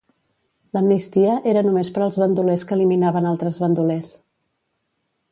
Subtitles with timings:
[0.75, 4.15] L'amnistia era només per als bandolers que eliminaven altres bandolers.